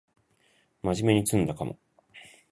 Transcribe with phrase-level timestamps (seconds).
[0.81, 1.77] まじめに詰んだかも